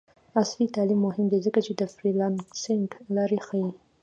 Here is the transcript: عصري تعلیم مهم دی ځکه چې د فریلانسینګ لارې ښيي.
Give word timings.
عصري 0.39 0.65
تعلیم 0.75 0.99
مهم 1.07 1.25
دی 1.31 1.39
ځکه 1.45 1.59
چې 1.65 1.71
د 1.79 1.81
فریلانسینګ 1.93 2.89
لارې 3.15 3.39
ښيي. 3.45 3.69